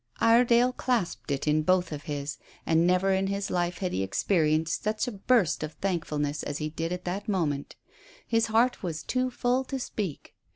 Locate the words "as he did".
6.41-6.91